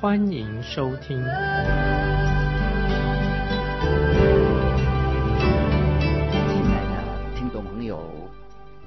[0.00, 1.18] 欢迎收听。
[1.18, 1.26] 亲
[6.70, 8.30] 爱的听众朋友，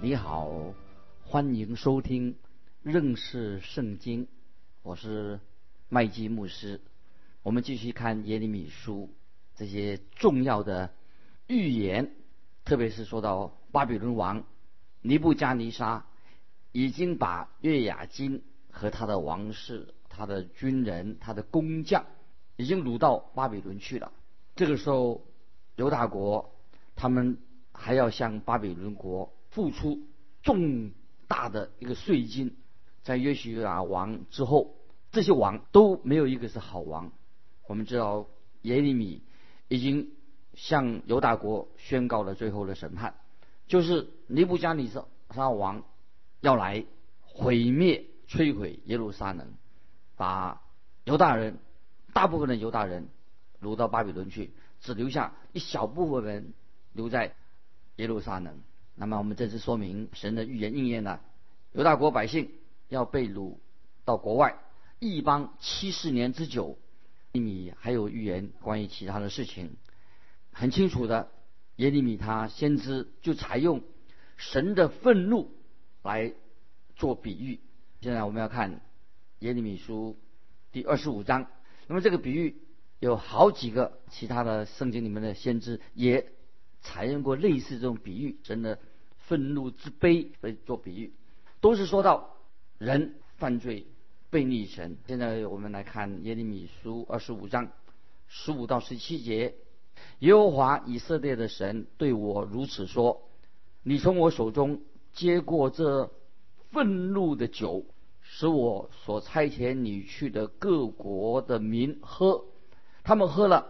[0.02, 0.74] 你好，
[1.24, 2.36] 欢迎收听
[2.82, 4.28] 认识圣经，
[4.82, 5.40] 我是
[5.88, 6.82] 麦基牧师。
[7.44, 9.14] 我们继续看耶利米书
[9.56, 10.90] 这些重要的
[11.46, 12.10] 预言，
[12.66, 14.44] 特别是说到巴比伦王
[15.04, 16.08] 尼布加尼沙
[16.72, 22.06] 已经把月雅金和他的王室、他的军人、他的工匠
[22.56, 24.12] 已经掳到巴比伦去了。
[24.56, 25.26] 这个时候，
[25.76, 26.54] 犹大国
[26.96, 27.40] 他们
[27.72, 30.00] 还要向巴比伦国付出
[30.44, 30.92] 重
[31.28, 32.56] 大的一个税金。
[33.02, 34.76] 在约书亚王之后，
[35.12, 37.12] 这些王都没有一个是好王。
[37.68, 38.28] 我们知道
[38.62, 39.24] 耶利米
[39.68, 40.12] 已经
[40.54, 43.16] 向犹大国宣告了最后的审判，
[43.68, 45.84] 就是尼布加尼撒王
[46.40, 46.86] 要来
[47.22, 49.52] 毁灭、摧毁耶路撒冷，
[50.16, 50.62] 把
[51.04, 51.58] 犹大人
[52.14, 53.08] 大部分的犹大人
[53.62, 56.54] 掳到巴比伦去，只留下一小部分人
[56.94, 57.36] 留在
[57.96, 58.62] 耶路撒冷。
[58.96, 61.22] 那么我们这是说明神的预言应验了，
[61.72, 62.52] 犹大国百姓。
[62.90, 63.56] 要被掳
[64.06, 64.60] 到国外，
[65.00, 66.78] 一邦七十年之久。
[67.32, 69.78] 耶利米还有预言关于其他的事情，
[70.52, 71.32] 很清楚的。
[71.78, 73.82] 耶利米他先知就采用
[74.38, 75.50] 神的愤怒
[76.04, 76.34] 来
[76.96, 77.62] 做比喻。
[78.02, 78.80] 现在我们要看
[79.44, 80.16] 耶利米书
[80.72, 81.48] 第二十五章。
[81.88, 82.56] 那么这个比喻
[83.00, 86.32] 有好几个其他的圣经里面的先知也
[86.80, 88.80] 采用过类似这种比喻，真的
[89.18, 91.14] 愤怒之悲来做比喻，
[91.60, 92.30] 都是说到。
[92.80, 93.88] 人犯罪
[94.30, 94.98] 被逆神。
[95.08, 97.72] 现在我们来看耶利米书二十五章
[98.28, 99.56] 十五到十七节：
[100.20, 103.30] 耶和华以色列的神对我如此说
[103.84, 104.82] ：“你从我手中
[105.14, 106.12] 接过这
[106.72, 107.86] 愤怒的酒，
[108.24, 112.46] 使我所差遣你去的各国的民喝。
[113.04, 113.68] 他们喝了，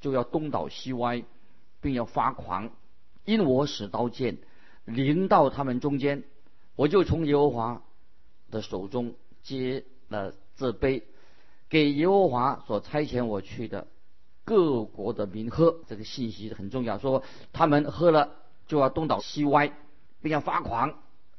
[0.00, 1.24] 就要东倒西歪，
[1.82, 2.70] 并要发狂，
[3.26, 4.38] 因我使刀剑
[4.86, 6.24] 临到他们中间，
[6.74, 7.82] 我就从耶和华。”
[8.50, 11.02] 的手中接了这杯，
[11.68, 13.86] 给耶和华所差遣我去的
[14.46, 15.80] 各国的民喝。
[15.86, 17.22] 这个信息很重要，说
[17.52, 18.36] 他们喝了
[18.66, 19.70] 就要东倒西歪，
[20.22, 20.94] 并要发狂，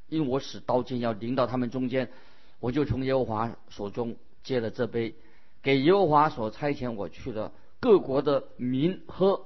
[0.07, 2.11] 因我使刀剑要临到他们中间。
[2.59, 5.15] 我就从耶和华手中接了这杯，
[5.61, 9.45] 给耶和华所差遣我去的各国的民喝。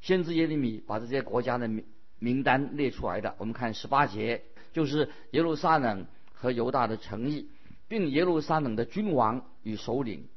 [0.00, 1.84] 先知耶利米把这些国家的名
[2.18, 4.42] 名单列出来的，我们看十八节，
[4.72, 6.06] 就是耶路撒冷。
[6.36, 7.48] 和犹大的诚意，
[7.88, 10.28] 并耶路撒冷的君王与首领，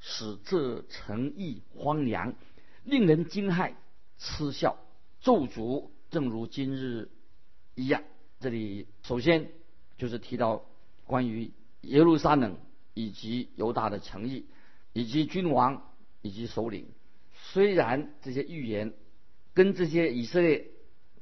[0.00, 2.32] 使这诚意荒凉，
[2.84, 3.74] 令人惊骇、
[4.16, 4.78] 嗤笑、
[5.20, 7.10] 咒诅，正如今日
[7.74, 8.02] 一样。
[8.40, 9.50] 这里首先
[9.98, 10.64] 就是提到
[11.04, 11.50] 关于
[11.82, 12.56] 耶路撒冷
[12.94, 14.46] 以及犹大的诚意，
[14.92, 16.86] 以及君王以及首领。
[17.34, 18.92] 虽然这些预言
[19.54, 20.68] 跟这些以色列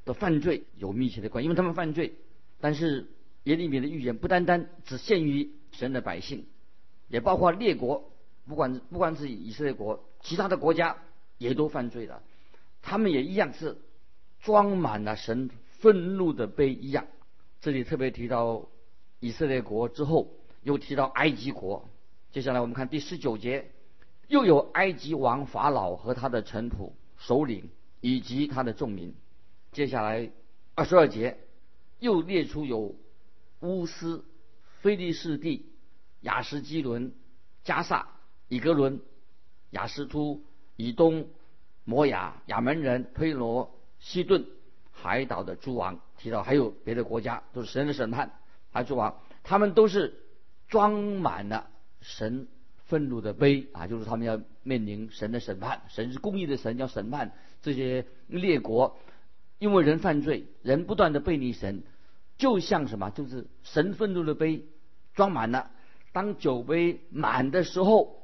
[0.05, 2.15] 的犯罪有密切的关，因为他们犯罪，
[2.59, 3.07] 但是。
[3.45, 6.45] 耶利米的预言不单单只限于神的百姓，
[7.07, 8.11] 也包括列国，
[8.45, 10.99] 不管不管是以色列国，其他的国家
[11.39, 12.21] 也都犯罪了，
[12.83, 13.79] 他们也一样是
[14.41, 15.49] 装满了神
[15.79, 17.07] 愤怒的杯一样。
[17.61, 18.67] 这里特别提到
[19.19, 20.31] 以色列国之后，
[20.63, 21.89] 又提到埃及国。
[22.31, 23.71] 接下来我们看第十九节，
[24.27, 29.13] 又有埃及王法老和他的臣仆、首领以及他的众民。
[29.71, 30.31] 接下来
[30.75, 31.37] 二十二节
[31.99, 32.95] 又列出有。
[33.63, 34.25] 乌斯、
[34.79, 35.71] 菲利士地、
[36.21, 37.13] 亚什基伦、
[37.63, 38.07] 加萨、
[38.47, 38.99] 以格伦、
[39.69, 40.43] 亚斯突、
[40.77, 41.27] 以东、
[41.83, 44.47] 摩亚、亚门人、推罗、西顿、
[44.91, 48.33] 海岛的诸王，提到还有别的国家，都是神的审判，
[48.71, 50.19] 还有诸王，他们都是
[50.71, 51.67] 装满了
[51.99, 52.47] 神
[52.85, 58.97] 愤怒的杯啊，就是他们要面临神的审判，神是公义的神，要审判这些列国，
[59.59, 61.83] 因为人犯罪，人不断的背离神。
[62.37, 64.65] 就像什么，就是神愤怒的杯
[65.13, 65.69] 装满了，
[66.11, 68.23] 当酒杯满的时候，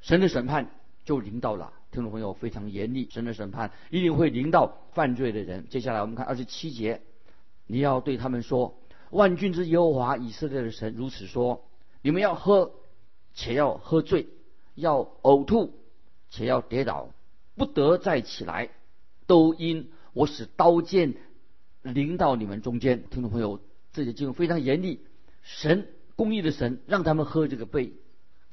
[0.00, 0.70] 神的审判
[1.04, 1.74] 就临到了。
[1.90, 5.66] 听众朋友非常严厉，神的审判一定会临到犯罪的人。
[5.68, 7.02] 接下来我们看二十七节，
[7.66, 8.78] 你要对他们说：
[9.10, 11.67] 万军之耶和华以色列的神如此说：
[12.02, 12.72] 你们要喝，
[13.34, 14.28] 且要喝醉，
[14.74, 15.74] 要呕吐，
[16.30, 17.10] 且要跌倒，
[17.56, 18.70] 不得再起来，
[19.26, 21.14] 都因我使刀剑
[21.82, 23.04] 临到你们中间。
[23.10, 23.60] 听众朋友，
[23.92, 25.04] 这些经文非常严厉。
[25.42, 27.92] 神公义的神让他们喝这个杯，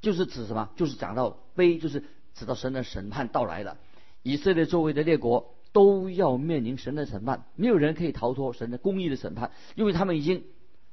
[0.02, 0.72] 就是指什么？
[0.76, 2.04] 就是讲到杯，就是
[2.34, 3.78] 指到神的审判到来了。
[4.24, 10.44] 以色列周围的列国都要面临神的审判，没有人可以逃脱神的公义的审判，因为他们已经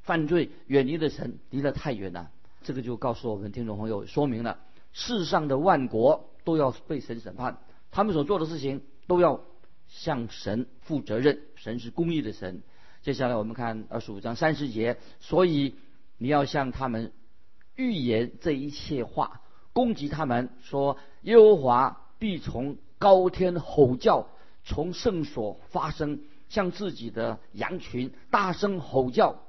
[0.02, 2.31] 犯罪，远离了神，离得太远了。
[2.62, 4.59] 这个就告诉我们听众朋友，说明了
[4.93, 7.59] 世上的万国都要被神审判，
[7.91, 9.41] 他们所做的事情都要
[9.88, 11.41] 向神负责任。
[11.56, 12.62] 神是公义的神。
[13.03, 15.75] 接下来我们看二十五章三十节，所以
[16.19, 17.12] 你要向他们
[17.75, 19.41] 预言这一切话，
[19.73, 24.29] 攻击他们，说耶和华必从高天吼叫，
[24.62, 29.43] 从圣所发声，向自己的羊群大声吼叫，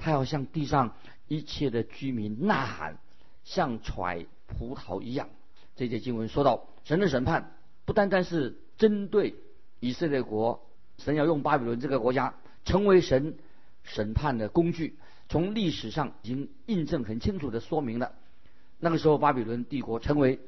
[0.00, 0.94] 他要向地上。
[1.32, 2.98] 一切的居民呐喊，
[3.44, 5.28] 像揣葡萄一样。
[5.76, 7.52] 这节经文说到，神的审判
[7.84, 9.36] 不单单是针对
[9.78, 10.66] 以色列国，
[10.98, 13.36] 神要用巴比伦这个国家成为神
[13.84, 14.98] 审判的工具。
[15.28, 18.12] 从历史上已经印证很清楚的说明了，
[18.80, 20.40] 那个时候巴比伦帝国成为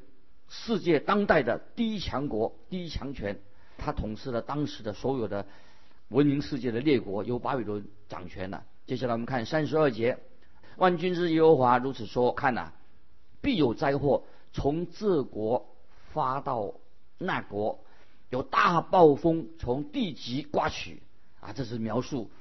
[0.49, 3.39] 世界当代的第一强国、第一强权，
[3.77, 5.45] 他统治了当时的所有的
[6.09, 8.65] 文明世界的列国，由巴比伦掌权了。
[8.85, 10.19] 接下来我们看三十二节。
[10.77, 12.73] 万军之耶和华如此说：看呐，
[13.41, 15.75] 必有灾祸从这国
[16.11, 16.73] 发到
[17.17, 17.79] 那国，
[18.29, 21.01] 有大暴风从地极刮取。
[21.39, 22.31] 啊，这是描述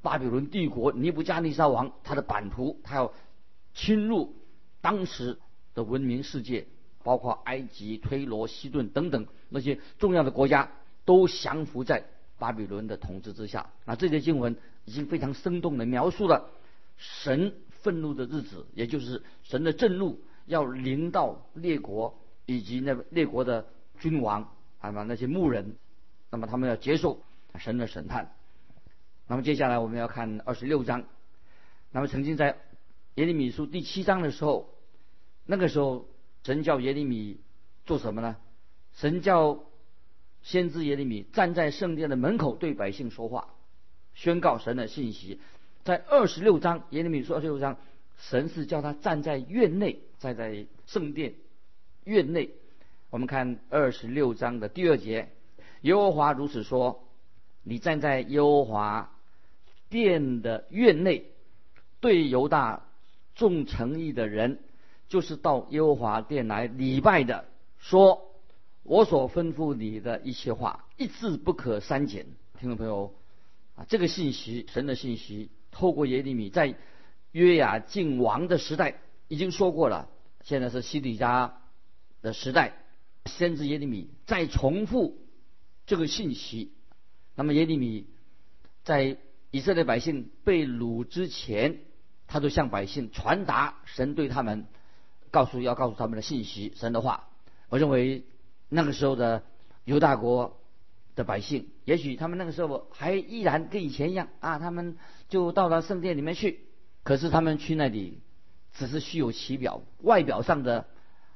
[0.00, 3.12] 巴比伦帝国尼布加尼撒王他的版图，他要
[3.74, 4.34] 侵入
[4.80, 5.38] 当时
[5.74, 6.66] 的文明世界，
[7.02, 10.70] 包括埃及、推罗、西顿等等那些重要的国家，
[11.04, 12.04] 都降服在
[12.38, 13.70] 巴比伦的统治之下。
[13.84, 14.56] 那这些经文
[14.88, 16.50] 已经非常生动的描述了
[16.96, 17.54] 神。
[17.80, 23.68] 愤怒的日子，也就是神的震怒要临到列国以及那列国的
[24.00, 25.76] 君王，啊那些牧人，
[26.28, 27.22] 那么他们要接受
[27.56, 28.34] 神的审判。
[29.28, 31.04] 那么接下来我们要看二十六章。
[31.92, 32.58] 那么曾经在
[33.14, 34.74] 耶利米书第七章的时候，
[35.46, 36.08] 那个时候
[36.42, 37.40] 神叫耶利米
[37.86, 38.36] 做什么呢？
[38.96, 39.60] 神叫
[40.42, 43.54] 先知耶利米站在圣殿的门口对百姓说话，
[44.18, 45.38] 宣告神的信息。
[45.84, 47.76] 在二十六章，耶利米书二十六章，
[48.18, 51.34] 神是叫他站在院内，站在圣殿
[52.02, 52.50] 院内。
[53.10, 55.28] 我们看二十六章的第二节，
[55.82, 57.04] 耶和华如此说：
[57.62, 59.12] 你站在耶和华
[59.88, 61.26] 殿的院内，
[62.00, 62.82] 对犹大
[63.36, 64.58] 众诚意的人，
[65.08, 67.44] 就是到耶和华殿来礼拜的，
[67.78, 68.28] 说：
[68.82, 72.26] 我所吩咐你的一切话，一字不可删减。
[72.58, 73.14] 听众朋友
[73.78, 75.50] 啊，这个信息，神的信息。
[75.70, 76.74] 透过耶利米在
[77.30, 80.08] 约雅敬王的时代已经说过了，
[80.42, 81.60] 现在是西底家
[82.20, 82.74] 的时代，
[83.26, 85.16] 先知耶利米再重复
[85.86, 86.72] 这个信息。
[87.36, 88.08] 那么耶利米
[88.82, 89.18] 在
[89.52, 91.78] 以色列百姓被掳之前，
[92.26, 94.66] 他都向百姓传达神对他们
[95.30, 97.28] 告诉要告诉他们的信息，神的话。
[97.68, 98.24] 我认为
[98.68, 99.44] 那个时候的
[99.84, 100.60] 犹大国。
[101.18, 104.96] 的百姓，也许他们那个时候还依然跟以前一样啊，他们
[105.28, 106.60] 就到了圣殿里面去。
[107.02, 108.20] 可是他们去那里，
[108.72, 110.86] 只是虚有其表，外表上的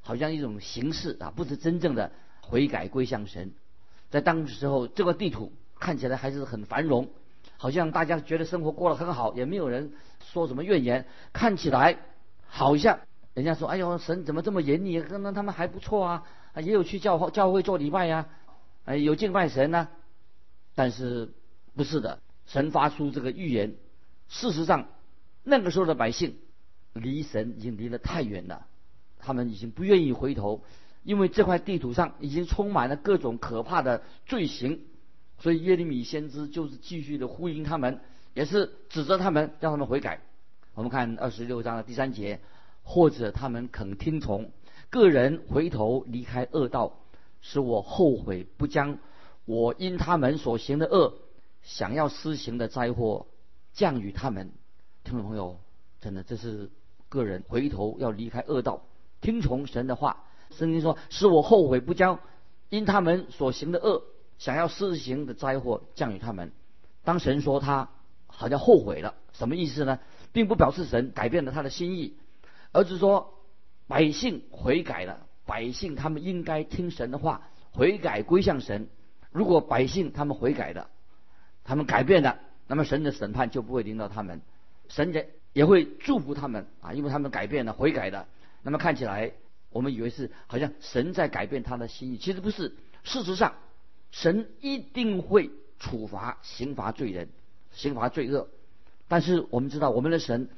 [0.00, 2.12] 好像一种形式啊，不是真正的
[2.42, 3.52] 悔改归向神。
[4.08, 7.08] 在当时候，这个地图看起来还是很繁荣，
[7.56, 11.06] 好像大家觉得生活过得很好，也没有人说什么怨言。
[11.32, 11.98] 看起来
[12.46, 13.00] 好像
[13.34, 15.02] 人家说：“哎呦，神怎么这么严厉？
[15.02, 16.22] 可能他们还不错啊，
[16.56, 18.28] 也有去教教会做礼拜呀。”
[18.84, 19.88] 哎，有敬拜神呢，
[20.74, 21.32] 但是
[21.74, 22.20] 不是的。
[22.46, 23.76] 神发出这个预言，
[24.28, 24.88] 事实上，
[25.44, 26.36] 那个时候的百姓
[26.92, 28.66] 离神已经离得太远了，
[29.18, 30.64] 他们已经不愿意回头，
[31.04, 34.80] 因为这块地图上已经充满了各种可怕的罪行。
[35.38, 38.00] 所以耶利米先知就是继续的呼应他们，
[38.34, 40.20] 也是指责他们，让他们悔改。
[40.74, 42.40] 我们看二十六章的第三节，
[42.82, 44.50] 或者他们肯听从，
[44.90, 46.98] 个人回头离开恶道。
[47.42, 48.98] 使我后悔，不将
[49.44, 51.14] 我因他们所行的恶，
[51.62, 53.26] 想要施行的灾祸
[53.74, 54.52] 降与他们。
[55.04, 55.58] 听众朋友，
[56.00, 56.70] 真的这是
[57.10, 58.82] 个人回头要离开恶道，
[59.20, 60.24] 听从神的话。
[60.50, 62.20] 圣经说：“使我后悔，不将
[62.68, 64.02] 因他们所行的恶，
[64.38, 66.52] 想要施行的灾祸降与他们。”
[67.04, 67.88] 当神说他
[68.26, 69.98] 好像后悔了，什么意思呢？
[70.32, 72.16] 并不表示神改变了他的心意，
[72.70, 73.34] 而是说
[73.88, 75.26] 百姓悔改了。
[75.46, 78.88] 百姓他们应该听神的话，悔改归向神。
[79.30, 80.88] 如果百姓他们悔改的，
[81.64, 84.40] 他们改变了，那么神的审判就不会临到他们，
[84.88, 88.26] 神也也会祝福他们啊，因为他们改变了、悔改的。
[88.62, 89.32] 那么看起来
[89.70, 92.76] 我们以为是好像神在改变他的心意，其实不是。
[93.02, 93.54] 事实上，
[94.10, 97.28] 神一定会处罚、刑罚罪人、
[97.72, 98.48] 刑罚罪恶。
[99.08, 100.48] 但是我们知道，我们的神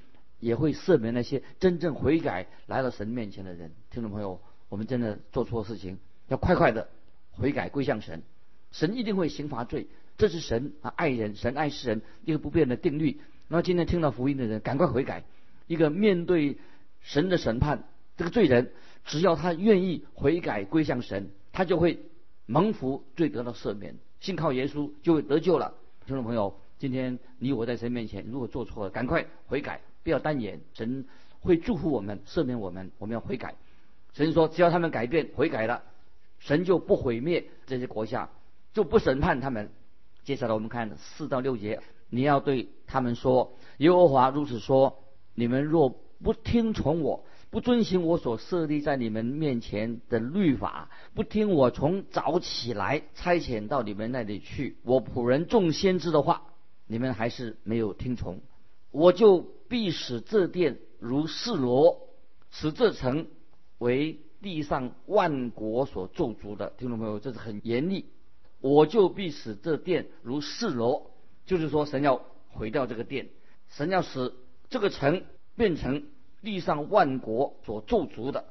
[0.40, 3.72] 也会赦免那些真正悔改来到神面前的人。
[3.90, 4.40] 听众朋友，
[4.74, 6.88] 我们真的做错事情，要快快的
[7.30, 8.24] 悔改归向神。
[8.72, 9.86] 神一定会刑罚罪，
[10.18, 13.20] 这是神啊爱人，神爱世人一个不变的定律。
[13.46, 15.22] 那么今天听到福音的人，赶快悔改。
[15.68, 16.58] 一个面对
[17.02, 17.84] 神的审判，
[18.16, 18.72] 这个罪人
[19.04, 22.00] 只要他愿意悔改归向神，他就会
[22.46, 23.94] 蒙福，罪得到赦免。
[24.18, 25.74] 信靠耶稣就会得救了。
[26.04, 30.60] 听众朋友，今天你我在神面前，如果做错了，赶快悔改，不要单言。
[30.72, 31.04] 神
[31.38, 32.90] 会祝福我们，赦免我们。
[32.98, 33.54] 我们要悔改。
[34.14, 35.82] 神说，只要他们改变悔改了，
[36.38, 38.30] 神就不毁灭这些国家，
[38.72, 39.70] 就不审判他们。
[40.24, 45.00] 接下来我们看四到六节，你要对他们说：耶和华如此说。
[45.36, 45.88] 你们若
[46.22, 56.42] 不听从我，不遵行我所设立在你们面前的律法，不听我从早起来差遣到你们那里去，我仆人众先知的话，
[56.86, 58.42] 你们还是没有听从，
[58.92, 62.06] 我就必使这殿如示罗，
[62.52, 63.26] 使这城
[63.84, 66.70] 为地上万国所咒诅的。
[66.78, 68.06] 听众朋友，这是很严厉。
[68.60, 71.10] 我就必使这殿如示罗，
[71.44, 73.28] 就是说神要毁掉这个殿，
[73.68, 74.32] 神要使。
[74.70, 75.24] 这个城
[75.54, 76.04] 变成
[76.42, 78.46] 地上万国所咒诅的，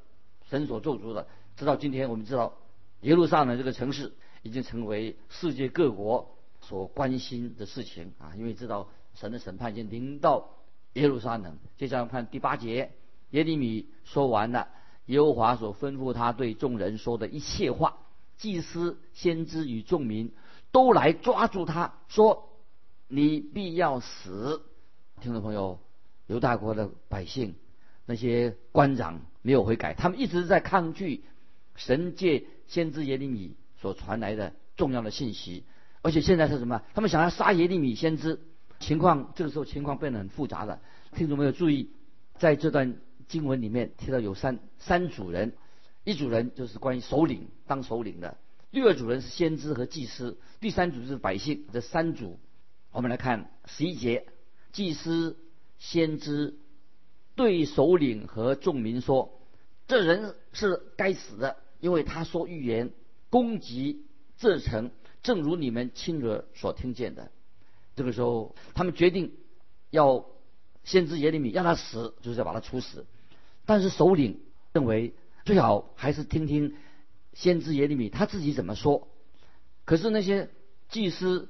[0.50, 1.28] 神所咒诅的。
[1.58, 2.54] 直到今天，我们知道
[3.02, 4.14] 耶路撒冷这个城市
[4.44, 8.32] 已经成为世界各国所关心的事情啊！
[8.38, 10.50] 因为知道神的审判已经临到
[10.94, 11.58] 耶路撒冷。
[11.78, 12.92] 接下来看第八节，
[13.32, 14.70] 耶利米说完了
[15.06, 17.98] 耶和华所吩咐他对众人说的一切话，
[18.38, 20.32] 祭司、先知与众民
[20.72, 22.50] 都来抓住他说
[23.08, 24.62] ：“你必要死！”
[25.22, 25.80] 听众朋友。
[26.28, 27.54] 犹大国的百姓，
[28.06, 31.26] 那些官长没有悔改，他们一直在抗拒
[31.76, 35.66] 神界先知耶利米所传来的重要的信息，
[36.02, 36.82] 而且现在是什么？
[36.94, 38.40] 他们想要杀耶利米先知，
[38.80, 40.80] 情况这个时候情况变得很复杂了。
[41.14, 41.90] 听众没有注意，
[42.38, 42.96] 在这段
[43.28, 45.54] 经文里面提到有三三组人，
[46.04, 48.38] 一组人就是关于首领当首领的，
[48.72, 51.66] 第二组人是先知和祭司，第三组是百姓。
[51.72, 52.40] 这三组，
[52.92, 54.28] 我们来看十一节，
[54.72, 55.38] 祭司。
[55.80, 56.56] 先知
[57.36, 59.42] 对首领和众民说
[59.86, 62.94] ：“这人是该死的，因为他说预言
[63.30, 64.06] 攻击
[64.38, 64.92] 这城，
[65.24, 67.32] 正如你们亲耳所听见的。”
[67.98, 69.34] 这个时候，他们决定
[69.90, 70.26] 要
[70.84, 73.06] 先知耶利米让他死，就是要把他处死。
[73.66, 74.42] 但是首领
[74.74, 75.14] 认为
[75.46, 76.76] 最好还是听听
[77.34, 79.08] 先知耶利米他自己怎么说。
[79.86, 80.50] 可是那些
[80.90, 81.50] 祭司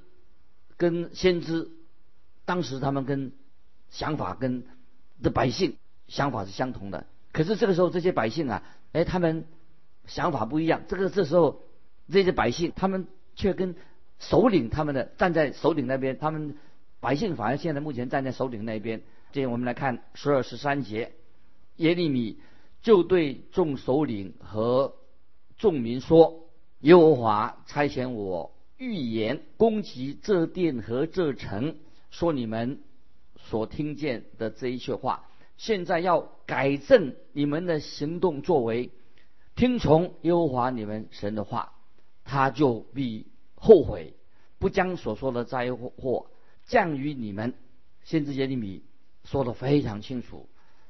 [0.78, 1.72] 跟先知，
[2.46, 3.32] 当时他们跟
[3.90, 4.64] 想法跟
[5.22, 9.46] 的百姓想法是相同的，可是这个时候这些百姓啊，哎，他们
[10.06, 10.84] 想法不一样。
[10.88, 11.64] 这个这时候
[12.12, 13.76] 这些百姓他们却跟
[14.20, 16.56] 首领他们的站在首领那边，他们
[17.00, 19.02] 百姓反而现在目前站在首领那边。
[19.34, 21.12] 这我们来看十二十三节，
[21.78, 22.40] 耶利米
[22.84, 24.94] 就对众首领和
[25.58, 26.46] 众民说
[26.82, 31.76] ：“耶和华差遣我预言攻击这殿和这城，
[32.12, 32.80] 说你们。”
[33.50, 38.92] 所听见的这一切话，现在要改正你们的行动作为，
[39.56, 41.74] 听从耶和华你们神的话，
[42.24, 44.14] 他就必后悔，
[44.60, 46.32] 不将所说的灾祸
[46.66, 47.54] 降于你们。
[48.06, 48.84] 先知耶利米
[49.24, 50.48] 说的非常清楚，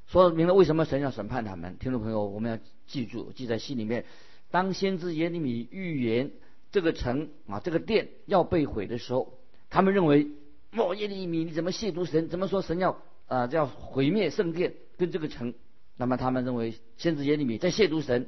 [0.07, 1.77] 说明了为什么神要审判他们。
[1.79, 4.05] 听众朋友，我们要记住，记在心里面。
[4.51, 6.31] 当先知耶利米预言
[6.71, 10.27] 这个城啊，这个殿要被毁的时候，他们认为。
[10.75, 12.29] 哦，耶利米，你怎么亵渎神？
[12.29, 12.97] 怎么说神要
[13.27, 15.53] 啊，要毁灭圣殿跟这个城？
[15.97, 18.27] 那么他们认为先知耶利米在亵渎神，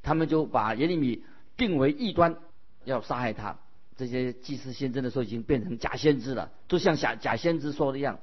[0.00, 1.24] 他们就把耶利米
[1.56, 2.36] 定为异端，
[2.84, 3.58] 要杀害他。
[3.96, 8.20] 这些祭司先知的时候已经变成假先知了，就像假假先知说的一样。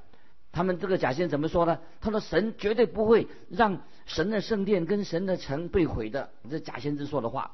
[0.58, 1.78] 他们这个假先怎么说呢？
[2.02, 6.32] 他说神绝对不会让神的圣殿跟神的城被毁的。
[6.50, 7.52] 这假先知说的话，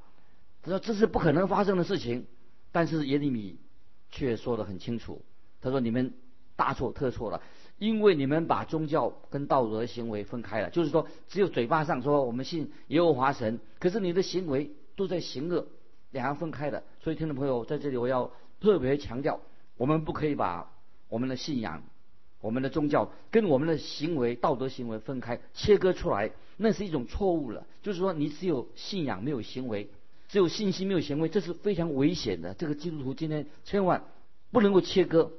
[0.62, 2.26] 他说这是不可能发生的事情。
[2.72, 3.60] 但是耶利米
[4.10, 5.22] 却说得很清楚。
[5.60, 6.14] 他说：“你们
[6.56, 7.42] 大错特错了，
[7.78, 10.70] 因为你们把宗教跟道德行为分开了。
[10.70, 15.68] 就是说，只有嘴巴上说我们信耶和华神，可是你的行为都在行恶，
[16.12, 16.82] 两样分开的。
[17.02, 18.32] 所以，听众朋友，在这里我要
[18.62, 19.42] 特别强调，
[19.76, 20.72] 我们不可以把
[21.10, 21.84] 我们的信仰、
[22.44, 27.66] 我们的宗教跟我们的行为、道德行为分开、切割出来，那是一种错误了。
[27.82, 29.88] 就是说，你只有信仰没有行为，
[30.28, 32.54] 只有信心没有行为，这是非常危险的。
[32.54, 34.04] 这个基督徒今天千万
[34.52, 35.32] 不能够切割。”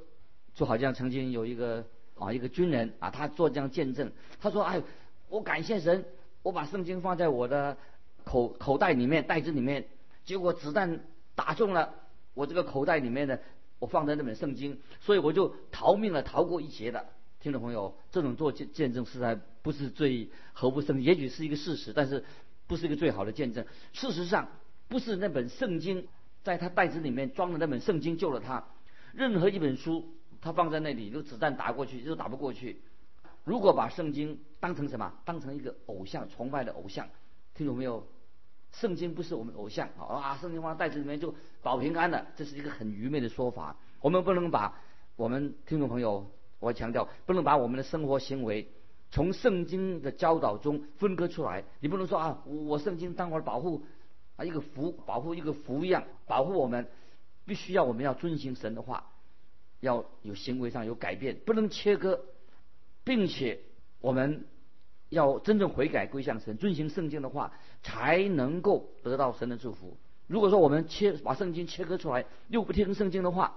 [0.55, 1.85] 就好像曾经有一个
[2.17, 4.81] 啊一个军人啊，他做这样见证，他说：“哎，
[5.29, 6.05] 我感谢神，
[6.41, 7.77] 我把圣经放在我的
[8.23, 9.85] 口口袋里面袋子里面，
[10.23, 11.01] 结果子弹
[11.35, 11.93] 打中了
[12.33, 13.41] 我这个口袋里面的，
[13.79, 17.05] 我放在那本圣经，所以我就逃命了，逃过一劫的。
[17.39, 22.23] 听众朋友，这种做见见证实在不是最合乎圣，也许是一个事实，但是
[22.65, 23.65] 不是一个最好的见证。
[23.93, 24.49] 事实上，
[24.87, 26.07] 不是那本圣经
[26.43, 28.65] 在他袋子里面装的那本圣经救了他，
[29.13, 32.81] 任何一本书他放在那里，有子弹打过去就打不过去。
[33.43, 35.13] 如果把圣经当成什么？
[35.23, 37.07] 当成一个偶像崇拜的偶像，
[37.53, 38.07] 听懂没有？
[38.79, 40.37] 圣经不是我们偶像啊！
[40.41, 43.75] 圣经放袋子里面就保平安了，这是一个很愚昧的说法。
[44.01, 44.81] 我们不能把
[45.15, 46.29] 我们听众朋友，
[46.59, 48.69] 我强调，不能把我们的生活行为
[49.11, 51.63] 从圣经的教导中分割出来。
[51.79, 53.83] 你不能说啊，我圣经当我保护
[54.35, 56.87] 啊一个符，保护一个符一样保护我们，
[57.45, 59.11] 必须要我们要遵循神的话，
[59.79, 62.21] 要有行为上有改变，不能切割。
[63.05, 63.59] 并且
[64.01, 64.47] 我们
[65.09, 67.51] 要真正悔改归向神，遵行圣经的话，
[67.83, 69.97] 才能够得到神的祝福。
[70.27, 73.55] 如果说我们切把圣经切割出来，又不听圣经的话，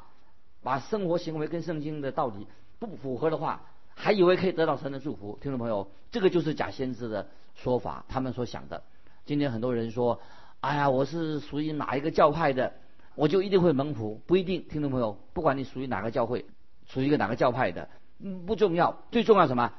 [0.62, 2.46] 把生活行为跟圣经的道理
[2.78, 3.62] 不符合的话，
[3.94, 8.82] 还以为可以得到神的祝福，听众朋友，这个就是假先知的说法，他们所想的。
[9.24, 10.20] 今天很多人说
[10.60, 12.72] ：“哎呀，我是属于哪一个教派的，
[13.14, 16.44] 我就一定会蒙福。”不一定，听众朋友，不管你属于哪个教会，
[16.86, 17.88] 属于一个哪个教派的。
[18.20, 19.72] 嗯，不重要，最重要什么？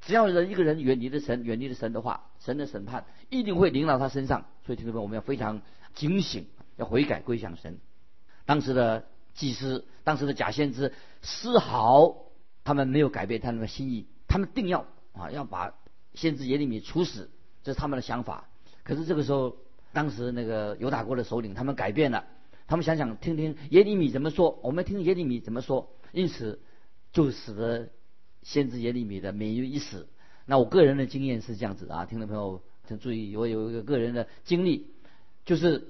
[0.00, 4.46] 只要人一个人远离了神，远离了神的话，神的审判一定会临到他身上。
[4.64, 5.60] 所以，听众朋友，我们要非常
[5.94, 7.78] 警醒，要悔改归向神。
[8.46, 12.16] 当时的祭司，当时的假先知，丝毫
[12.64, 15.74] 他们没有改变他们的心意，他们定要啊要把
[16.14, 17.30] 先知耶利米处死，
[17.62, 18.48] 这是他们的想法。
[18.84, 19.56] 可是这个时候，
[19.92, 22.24] 当时那个犹大国的首领他们改变了，
[22.66, 26.60] 他们想想听听耶利米怎么说，我们听耶利米怎么说，因此。
[27.10, 27.88] 就使得
[28.48, 30.08] 先知耶利米的免于一死。
[30.46, 34.86] 那我个人的经验是这样子啊，听众朋友请注意，我有一个个人的经历，
[35.44, 35.88] 就是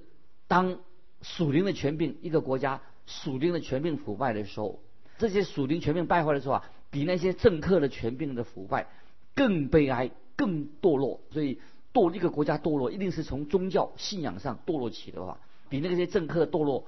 [0.48, 0.80] 当
[1.22, 4.80] 属灵的权柄一个国家属灵的权柄腐败的时候，
[5.18, 8.88] 这些属灵权柄败坏的时候啊，比那些政客的权柄的腐败
[9.36, 11.20] 更悲哀、更堕落。
[11.30, 11.60] 所以
[11.94, 16.86] 堕一个国家堕落，一定是从宗教信仰上堕落起的话，比那些政客堕落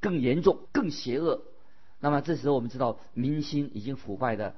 [0.00, 1.42] 更严重、更邪恶。
[2.00, 4.56] 那么这时候我们知道民心已经腐败的，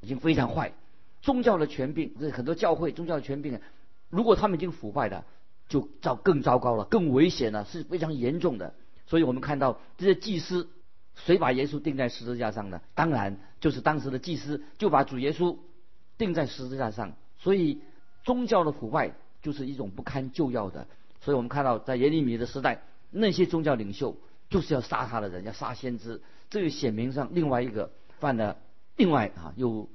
[0.00, 0.72] 已经非常坏。
[1.20, 3.60] 宗教的权柄，这很多教会宗教的权柄，
[4.08, 5.24] 如果他们已经腐败的，
[5.68, 8.74] 就糟更糟糕了，更危险了，是非常严重的。
[9.06, 10.68] 所以我们看到这些祭司，
[11.14, 12.80] 谁把耶稣钉在十字架上的？
[12.94, 15.56] 当然就是当时的祭司就把主耶稣
[16.16, 17.14] 钉在十字架上。
[17.38, 17.80] 所以
[18.22, 20.86] 宗教的腐败就是一种不堪救药的。
[21.20, 24.16] 所以我们看到在耶利米的时代，那些宗教领袖
[24.48, 26.22] 就是要杀他的人，要杀先知。
[26.48, 28.56] 这个显明上另外一个犯了
[28.98, 29.88] 另外啊又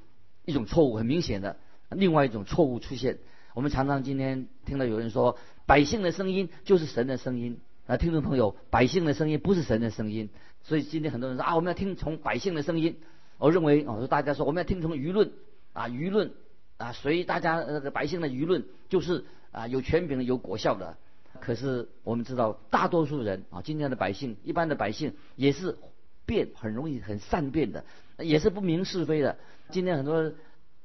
[0.46, 1.58] 一种错误，很明显的
[1.90, 3.20] 另外一种错误出现。
[3.54, 10.30] 我们常常今天听到有人说，百姓的声音就是神的声音啊，听众朋友，百姓的声音不是神的声音。
[10.64, 12.96] 所以今天很多人说啊，我们要听从百姓的声音。
[13.38, 15.34] 我认为我说大家说我们要听从舆论
[15.74, 16.32] 啊，舆论
[16.78, 20.96] 啊，随大家那个百姓的舆论就是啊有权柄的有果效的。
[21.42, 25.78] 可是我们知道大多数人啊，今天的百姓，一般的百姓也是。
[26.26, 27.84] 变很容易很善变的，
[28.24, 29.38] 也是不明是非的。
[29.70, 30.34] 今天很多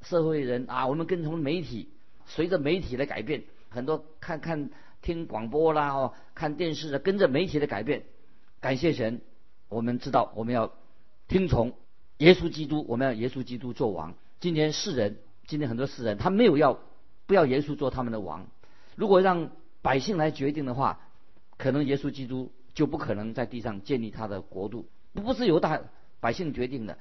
[0.02, 1.88] 社会人啊，我们跟从媒体，
[2.26, 4.70] 随着媒体的改变，很多看看
[5.02, 8.04] 听广播啦，哦，看电视的，跟着媒体的改变。
[8.60, 9.20] 感谢神，
[9.68, 10.72] 我们知道我们要
[11.28, 11.74] 听从
[12.18, 14.14] 耶稣基督，我们要耶稣基督做王。
[14.40, 16.78] 今天世人，今天很多世人，他没有要
[17.26, 18.46] 不要耶稣做他们的王。
[18.96, 21.00] 如果让百姓来决定的话，
[21.56, 24.88] 可能耶稣基督就不可能在地上建立他的国度。
[25.12, 25.80] 不是由大
[26.20, 26.98] 百姓决定的，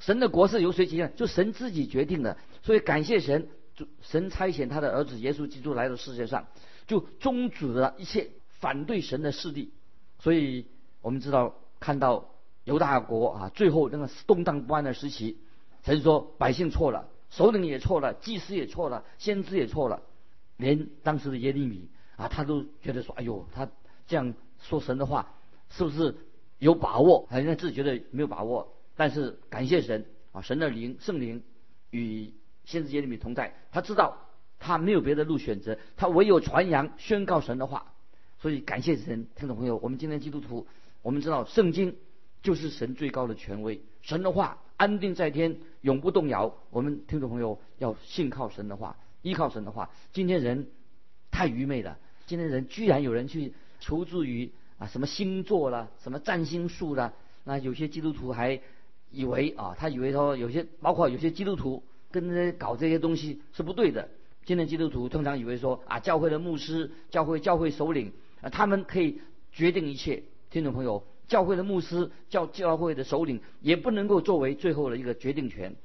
[0.00, 1.10] 神的国是由谁决定？
[1.14, 2.36] 就神自己决定的。
[2.62, 6.48] 所以感谢神，就神差遣他的儿子耶稣基督来到世界上，
[6.88, 9.72] 就终止了一切反对神的势力。
[10.18, 10.66] 所以
[11.02, 12.30] 我们知道，看到
[12.64, 15.38] 犹大国啊，最后那个动荡不安的时期，
[15.84, 20.02] 神说百姓错了，首领也错了，祭司也错了，先知也错了，
[20.56, 23.68] 连当时的耶利米啊，他都觉得说：“哎呦，他
[24.06, 25.34] 这样说神的话，
[25.68, 26.16] 是不是？”
[26.60, 31.42] 有把握，好像自己觉得没有把握，但是感谢神啊，神的灵圣灵
[31.88, 32.34] 与
[32.66, 37.94] 先知耶利米同在，他知道他没有别的路选择，他唯有传扬宣告神的话，
[38.40, 40.66] 所以感谢神，听众朋友，我们今天基督徒，
[41.00, 41.96] 我们知道圣经
[42.42, 46.54] 就是神最高的权威，神的话安定在天，永不动摇。
[46.68, 49.88] 我们听众朋友要信靠神的话，依靠神的话。
[50.12, 50.68] 今天人
[51.30, 54.52] 太愚昧了，今天人居然有人去求助于。
[54.76, 58.60] 啊，什么星座啦，什么占星术啦，那有些基督徒还
[59.10, 64.08] 以为啊，他以为说有些包括有些基督徒跟着搞这些东西是不对的，
[64.44, 69.20] 今天基督徒通常以为说啊，教会的牧师、教会教会首领啊，他们可以
[69.52, 70.22] 决定一切。
[70.50, 75.76] 听众朋友，教会的牧师、教教会的首领也不能够作为最后的一个决定权。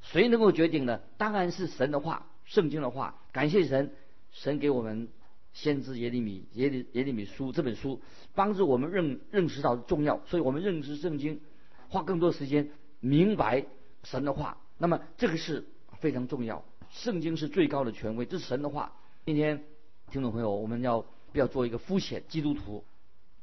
[0.00, 1.00] 谁能够决定呢？
[1.16, 3.14] 当然是神的话，圣经的话。
[3.32, 3.92] 感谢神，
[4.32, 5.08] 神给我们
[5.52, 8.00] 先知耶利米耶利耶利米书这本书，
[8.34, 10.20] 帮助我们认认识到重要。
[10.26, 11.40] 所以我们认识圣经，
[11.88, 12.70] 花更多时间
[13.00, 13.66] 明白
[14.04, 14.58] 神的话。
[14.78, 15.66] 那么这个是
[16.00, 16.64] 非常重要。
[16.90, 18.92] 圣经是最高的权威，这是神的话。
[19.24, 19.64] 今天
[20.10, 22.84] 听众朋友，我们要不要做一个肤浅基督徒？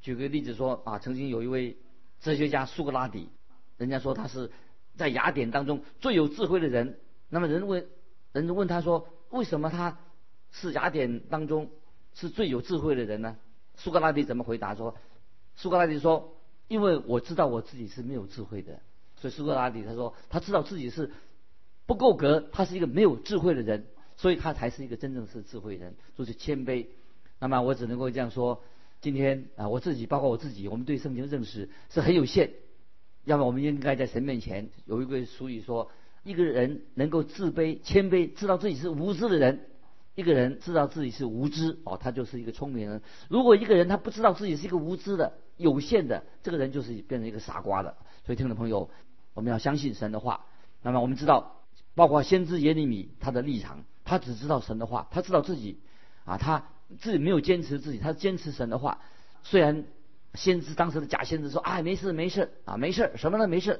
[0.01, 1.77] 举个例子说啊，曾经有一位
[2.21, 3.29] 哲学家苏格拉底，
[3.77, 4.51] 人家说他是。
[4.97, 7.85] 在雅典当中最有智慧的人，那么人问，
[8.31, 9.97] 人问他说，为什么他
[10.51, 11.69] 是雅典当中
[12.13, 13.35] 是最有智慧的人呢？
[13.75, 14.95] 苏格拉底怎么回答说？
[15.57, 18.79] 苏格拉底说，因为我知道我自己是没有智慧的，
[19.17, 21.11] 所以苏格拉底他说，他知道自己是
[21.85, 23.85] 不够格，他是一个没有智慧的人，
[24.17, 26.87] 所以他才是一个真正是智慧人，就是谦卑。
[27.39, 28.63] 那么我只能够这样说，
[29.01, 32.51] 今天啊，我自己包括我自己，我们对圣经的认识是很有限。
[33.25, 35.91] 要么我们应该在神面前有一个俗语说：
[36.23, 39.57] 一个人能够自卑、谦卑，知道自己是无知的人；
[40.15, 43.01] 一个人知道自己是无知，哦，他就是一个聪明人。
[43.29, 47.95] 如果一个人他不知道自己是一个无知的、有限的，这个人就是变成一个傻瓜的。
[48.25, 48.89] 所以，听众朋友，
[49.33, 50.45] 我们要相信神的话。
[50.81, 51.61] 那么，我们知道，
[51.93, 55.79] 包括先知耶利米他的立场，他只知道神的话，他知道自己
[56.23, 56.65] 啊，他
[56.99, 59.01] 自己没有坚持自己，他坚持神的话，
[59.43, 59.85] 虽然。
[60.37, 63.79] 先知当时的假先知说：“哎，没事没事啊，没事，什么都没事。”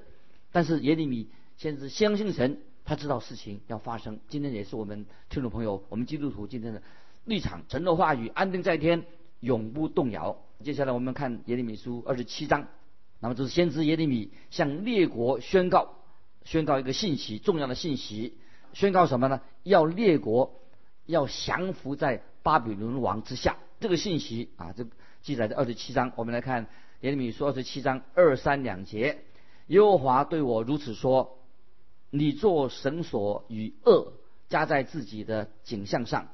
[0.53, 4.19] 但是耶利米先知相信神，他知道事情要发生。
[4.29, 6.81] 今天也是我们听众朋友，我们基督徒今天的
[7.25, 9.05] 立场，承诺话语安定在天，
[9.41, 10.37] 永不动摇。
[10.63, 12.67] 接下来我们看耶利米书二十七章，
[13.19, 15.95] 那么这是先知耶利米向列国宣告，
[16.43, 18.37] 宣告一个信息，重要的信息，
[18.71, 19.41] 宣告什么呢？
[19.63, 20.61] 要列国
[21.05, 23.57] 要降服在巴比伦王之下。
[23.79, 24.85] 这个信息啊，这。
[25.21, 26.67] 记载在二十七章，我们来看
[27.01, 29.23] 耶利米书二十七章二三两节。
[29.65, 31.39] 耶和华对我如此说
[32.09, 34.13] ：“你做绳索与恶
[34.47, 36.29] 加在自己的景象上，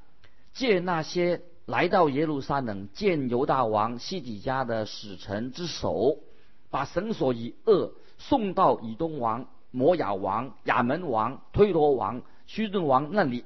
[0.54, 6.20] 借那些来到耶路撒冷见犹大王西底家的使臣之手，
[6.70, 13.46] 把绳索与恶送到以东王、摩亚王、亚门王、推罗王、虚顿王那里。”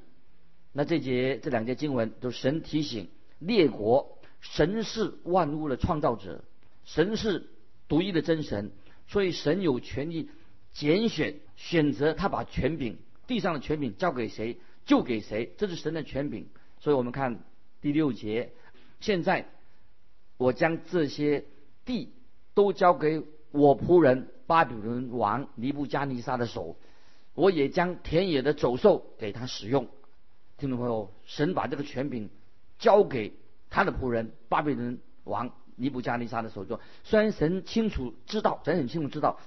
[0.72, 3.08] 那这节这两节经文都神提醒
[3.38, 4.18] 列国。
[4.42, 6.44] 神是万物的创造者，
[6.84, 7.48] 神是
[7.88, 8.70] 独一的真神，
[9.08, 10.30] 所以神有权利
[10.72, 16.48] 拣选、选择，他把权柄地上的权柄交给谁就给谁，这是神的权柄。
[16.78, 17.40] 所以我们看
[17.80, 18.52] 第六节，
[19.00, 19.48] 现在
[20.36, 21.44] 我将这些
[21.84, 22.12] 地
[22.54, 26.76] 都交给我仆人巴比伦王尼布加尼撒的手，
[27.34, 29.88] 我也将田野的走兽给他使用。
[30.58, 32.30] 听众朋友，神把这个权柄
[32.78, 33.32] 交给。
[33.68, 39.40] 他的仆人巴比伦王尼布加尼撒的手中，虽然神清楚知道，神很清楚知道，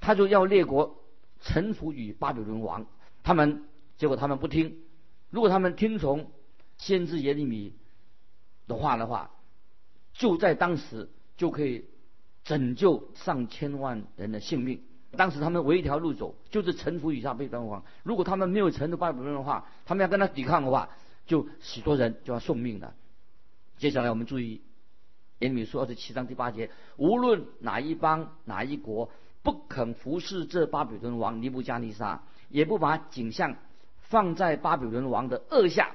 [0.00, 0.96] 他就要列国
[1.40, 2.86] 臣服于巴比伦王，
[3.22, 3.64] 他们
[3.96, 4.78] 结果他们不听，
[5.30, 6.30] 如果他们听从
[6.76, 7.74] 先知耶利米
[8.66, 9.30] 的话的话，
[10.12, 11.86] 就在当时就可以
[12.44, 14.82] 拯救上千万人的性命。
[15.12, 17.82] 当时他们唯一条路走，就是臣服于巴比伦王。
[18.02, 20.90] 如果他们没有臣服巴比伦的话，他们要跟他抵抗的话，
[21.26, 22.94] 就许多人就要送命的。
[23.78, 24.60] 接下来我们注意，
[25.38, 29.10] 耶利米书二十七章第八节：无论哪一邦哪一国
[29.42, 33.56] 不肯服侍这巴比伦王尼布加尼撒，也不把景象
[34.00, 35.94] 放在巴比伦王的恶下，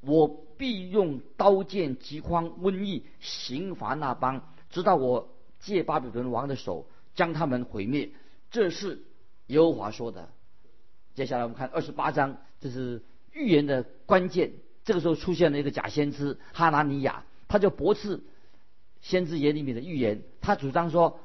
[0.00, 5.28] 我必用刀剑、饥荒、瘟疫刑罚那邦，直到我
[5.60, 8.10] 借巴比伦王的手将他们毁灭。
[8.50, 9.02] 这是
[9.46, 10.28] 耶和华说的。
[11.14, 14.52] 接下来我们看二十八章，这是预言的关键。
[14.84, 18.20] 这个时候出现了一个假先知哈拿尼亚，他就驳斥
[19.00, 21.18] 先知耶利米的预言，他主张说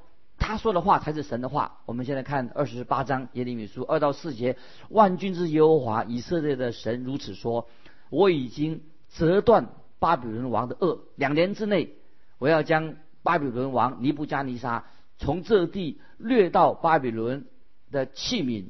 [0.49, 1.77] 他说的话才是神的话。
[1.85, 4.57] 我们现在看二十八章耶利米书二到四节，
[4.89, 7.67] 万军之耶和华以色列的神如此说：
[8.09, 11.93] 我已经折断巴比伦王的恶，两年之内，
[12.39, 14.85] 我要将巴比伦王尼布加尼撒
[15.19, 17.45] 从这地掠到巴比伦
[17.91, 18.69] 的器皿，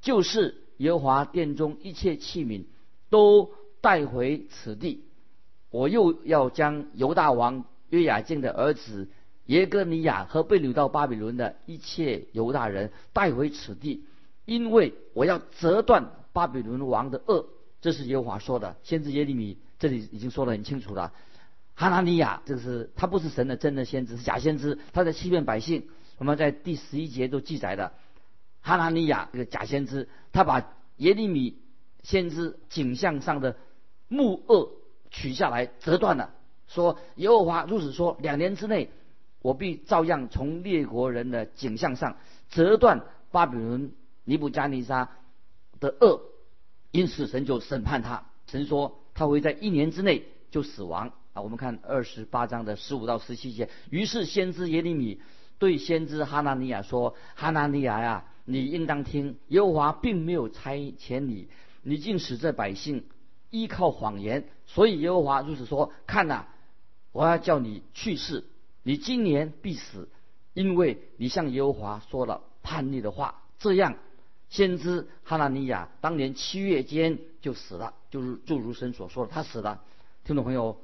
[0.00, 2.66] 就是耶和华殿中一切器皿
[3.10, 3.50] 都。
[3.80, 5.04] 带回此地，
[5.68, 9.10] 我又要将犹大王约雅敬的儿子
[9.46, 14.04] 耶哥尼亚和被掳到巴比伦的一切犹大人带回此地，
[14.44, 17.46] 因为我要折断巴比伦王的恶。
[17.80, 18.76] 这是耶和华说的。
[18.82, 21.12] 先知耶利米这里已经说得很清楚了。
[21.74, 25.88] 哈拿尼亚，这是他不是神的真的先知，是假先知，他在欺骗百姓。
[26.18, 27.92] 我们在第十一节都记载的，
[28.60, 31.58] 哈拿尼亚这个假先知，他把耶利米。
[32.02, 33.56] 先知颈项上的
[34.08, 34.68] 木轭
[35.10, 36.34] 取下来，折断了，
[36.68, 38.90] 说耶和华如此说：两年之内，
[39.44, 42.16] 我必照样从列国人的景象上
[42.48, 43.92] 折断巴比伦
[44.24, 45.10] 尼布加尼撒
[45.80, 46.22] 的恶，
[46.92, 48.24] 因此神就审判他。
[48.46, 51.42] 神说他会在一年之内就死亡啊！
[51.42, 53.68] 我们看二十八章的十五到十七节。
[53.90, 55.20] 于是先知耶利米
[55.58, 61.48] 对先知哈拿尼亚说：“哈拿尼亚呀，你应当听，耶和华并没有差遣你。”
[61.86, 63.04] 你竟使这百姓
[63.50, 66.46] 依靠谎言，所以耶和华如此说：看呐，
[67.12, 68.42] 我要叫你去世，
[68.84, 70.08] 你今年必死，
[70.52, 73.42] 因为你向耶和华说了叛逆的话。
[73.58, 73.96] 这样，
[74.48, 79.82] 先知哈拿尼亚当年七月间就死了，就是就如神所说的，他死了。
[80.24, 80.78] 听众朋友，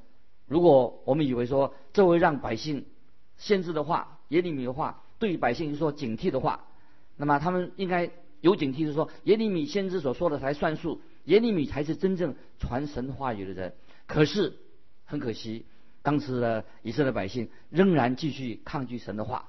[0.48, 2.84] 如果我们以为说这会让百姓
[3.38, 6.64] 先知的话、耶利米的话对百姓说警惕的话，
[7.16, 8.10] 那么他们应该。
[8.40, 13.74] 有警惕是说，耶利米先知所说的才算数，耶利米才是真正传神话语的人。
[14.06, 14.56] 可是
[15.04, 15.66] 很可惜，
[16.02, 19.48] 当时的以色列百姓仍然继续抗拒神的话，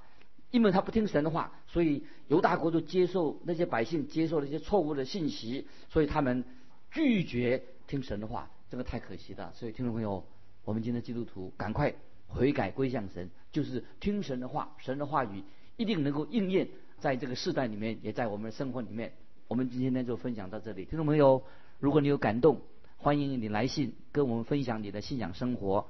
[0.52, 6.44] 因为他不听神的话，所以犹大国就接受那些百姓接受了一些错误的信息，所以他们
[6.92, 9.52] 拒绝听神的话，这个太可惜了。
[9.56, 10.26] 所以听众朋友，
[10.66, 11.94] 我们今天基督徒赶快
[12.28, 15.44] 悔改归向神，就是听神的话，神的话语
[15.78, 16.68] 一定能够应验。
[17.00, 19.14] 在这个世代里面，也在我们的生活里面，
[19.48, 20.86] 我们今天呢就分享到这里。
[20.86, 21.44] 听众朋友，
[21.80, 22.62] 如果你有感动，
[22.98, 25.90] 欢迎你来信跟我们分享你的信仰生活。